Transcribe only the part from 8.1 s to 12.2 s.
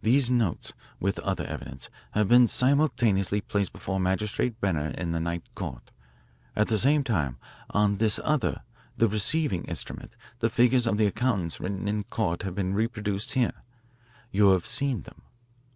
other, the receiving, instrument the figures of the accountants written in